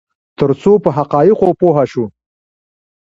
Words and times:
ترڅو 0.37 0.73
په 0.83 0.89
حقایقو 0.97 1.49
پوه 1.59 1.83
شو. 1.91 2.05